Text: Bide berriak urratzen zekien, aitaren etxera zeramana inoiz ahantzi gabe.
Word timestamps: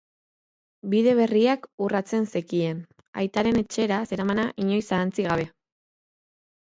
Bide 0.93 1.11
berriak 1.19 1.67
urratzen 1.87 2.25
zekien, 2.35 2.79
aitaren 3.25 3.61
etxera 3.63 4.01
zeramana 4.13 4.47
inoiz 4.65 4.85
ahantzi 4.99 5.27
gabe. 5.31 5.47